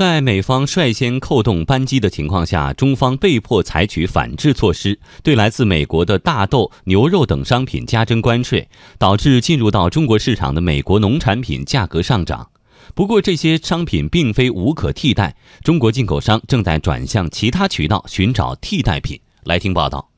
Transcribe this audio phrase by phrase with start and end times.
[0.00, 8.66] 在美方率先扣动扳机的情况下，中方被迫采取反制措施，对来自美国的大豆、牛肉等商品加征关税，
[8.98, 12.48] 导致进入到中国市场的美国农产品价格上涨。
[12.94, 19.20] 不过，这些商品并非无可替代，中国进口商正在转向其他渠道寻找替代品。
[19.44, 20.08] 来听报道。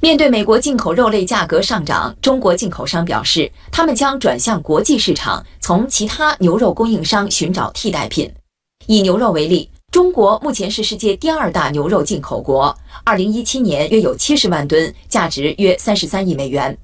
[0.00, 8.28] 面对美国进口肉类价格上涨，中国进口商表示，他们将转向国际市场，从其他牛肉供应商寻找替代品。
[8.88, 12.72] 以牛肉为例，中国目前是世界第二大牛肉进口国，
[13.02, 16.76] 二零一七年约有七十万吨，价值约三十三亿美元。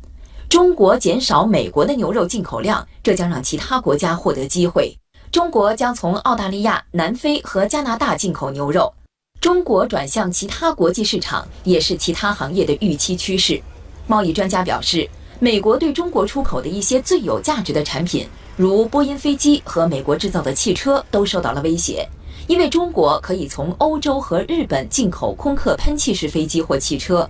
[0.49, 4.93] 中国减少美国的牛肉进口量，这将让其他国家获得机会。
[5.31, 8.93] 中国将从澳大利亚、南非和加拿大进口牛肉。
[9.41, 13.63] 中国转向其他国际市场，也是其他行业的预期趋势。
[14.09, 15.09] 贸易专家表示，
[15.43, 18.25] 美国对中国出口的一些最有价值的产品。
[18.57, 22.09] 如波音飞机和美国制造的汽车都受到了威胁，
[22.47, 27.29] 因为中国可以从欧洲和日本进口空客喷气式飞机或汽车。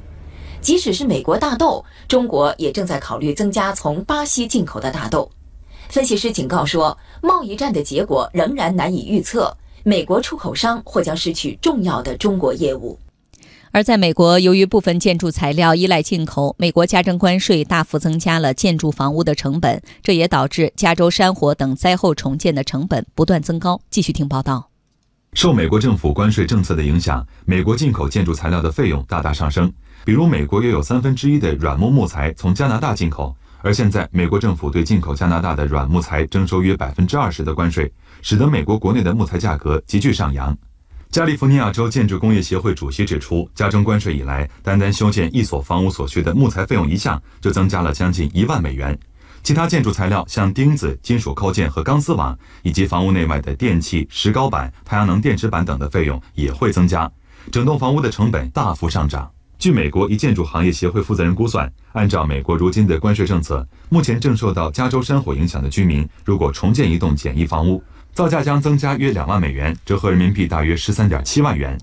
[0.60, 5.30] 即使是美国大豆，中国也正在考虑增加从巴西进口的大豆。
[5.88, 12.98] 分析师警告说，贸易战的结果仍然难以预测，美国出口商或将失去重要的中国业务。
[13.74, 23.80] 而在美国，由于部分建筑材料依赖进口，美国加征关税大幅增加了建筑房屋的成本，这也导致加州山火等灾后重建的成本不断增高。
[23.88, 24.68] 继续听报道。
[25.32, 29.72] 受美国政府关税政策的影响，美国进口建筑材料的费用大大上升。
[30.04, 40.54] 比如，美国约有三分之一的软木木材从加拿大进口，而现在美国政府对进口加拿大的软木材征收约百分之二十的关税，使得美国国内的木材价格急剧上扬。
[41.12, 48.98] 加利福尼亚州建筑工业协会主席指出，加征关税以来，单单修建一所房屋所需的木材费用一项就增加了将近一万美元。
[49.42, 57.12] 其他建筑材料，像钉子、金属扣件和钢丝网，以及房屋内外的电器、石膏板、太阳能电池板等的费用也会增加，
[57.50, 59.30] 整栋房屋的成本大幅上涨。
[59.58, 67.80] 据美国一建筑行业协会负责人估算，按照美国如今的关税政策，目前正受到加州山火影响的居民，如果重建一栋简易房屋，
[68.14, 71.78] 造价将增加约两万美元，折合人民币大约十三点七万元。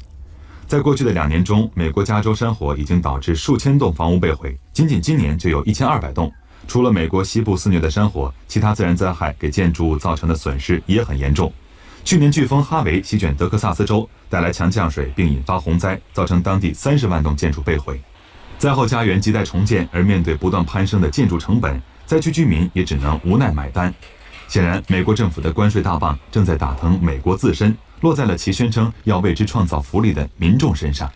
[0.68, 6.32] 在过去的两年中，美国加州山火已经导致数千栋房屋被毁，仅仅今年就有一千二百栋。
[6.68, 11.52] 除了美国西部肆虐的山火，其他自然灾害给建筑物造成的损失也很严重。
[12.06, 18.00] 去年飓风哈维席卷德克萨斯州，带来强降水并引发洪灾，造成当地三十万栋建筑被毁。
[18.60, 23.92] 灾后家园亟待重建，而面对不断攀升的建筑成本，灾区居民也只能无奈买单。
[24.50, 31.10] 显然，美国政府的关税大棒正在打疼美国自身，落在了其宣称要为之创造福利的民众身上。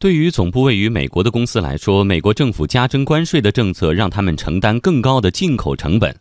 [0.00, 6.14] 对于总部位于美国的公司来说，美国政府加征关税的政策让他们承担更高的进口成本。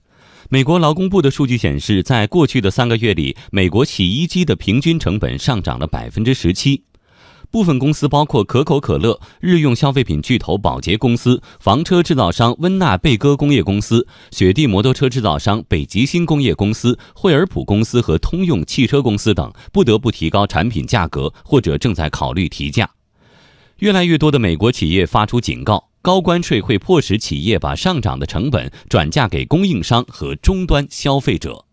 [0.49, 6.83] 美国劳工部的数据显示，在过去的三个月里，美国洗衣机的平均成本上涨了百分之十七。
[7.51, 22.87] 部分公司包括可口可乐、日用消费品巨头宝洁公司、房车制造商温纳贝戈工业公司、雪地摩托车制造商北极星工业公司、惠而浦公司和通用汽车公司等，不得不提高产品价格，或者正在考虑提价。
[23.77, 31.65] 越来越多的美国企业发出警告：高关税会迫使企业把上涨的成本转嫁给供应商和终端消费者。